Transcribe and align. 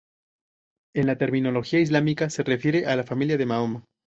En 0.95 1.05
la 1.05 1.19
terminología 1.19 1.79
Islámica, 1.79 2.31
se 2.31 2.41
refiere 2.41 2.87
a 2.87 2.95
la 2.95 3.03
familia 3.03 3.37
de 3.37 3.45
Mahoma. 3.45 3.83